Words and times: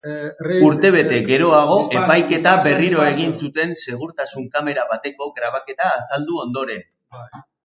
Urtebete 0.67 1.17
geroago 1.27 1.75
epaiketa 1.99 2.53
berriro 2.69 3.05
egin 3.09 3.35
zuten, 3.43 3.77
segurtasun 3.85 4.49
kamera 4.57 4.87
bateko 4.95 5.29
grabaketa 5.39 5.93
azaldu 6.01 6.41
ondoren. 6.47 6.87